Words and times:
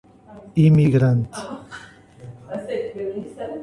Imigrante 0.65 1.29